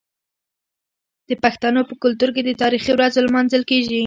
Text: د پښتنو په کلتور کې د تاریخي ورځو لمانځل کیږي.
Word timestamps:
د 1.29 1.31
پښتنو 1.43 1.81
په 1.89 1.93
کلتور 2.03 2.29
کې 2.35 2.41
د 2.45 2.51
تاریخي 2.61 2.91
ورځو 2.93 3.25
لمانځل 3.27 3.63
کیږي. 3.71 3.99